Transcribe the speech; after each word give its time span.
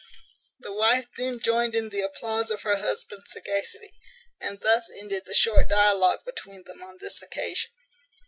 The 0.59 0.73
wife 0.73 1.09
then 1.15 1.39
joined 1.39 1.75
in 1.75 1.89
the 1.89 2.01
applause 2.01 2.49
of 2.49 2.63
her 2.63 2.77
husband's 2.77 3.29
sagacity; 3.29 3.91
and 4.39 4.59
thus 4.59 4.89
ended 4.99 5.25
the 5.27 5.35
short 5.35 5.69
dialogue 5.69 6.25
between 6.25 6.63
them 6.63 6.81
on 6.81 6.97
this 6.99 7.21
occasion. 7.21 7.69